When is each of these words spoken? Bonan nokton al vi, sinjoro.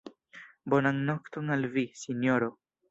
Bonan 0.75 1.03
nokton 1.11 1.55
al 1.59 1.71
vi, 1.77 1.87
sinjoro. 2.07 2.55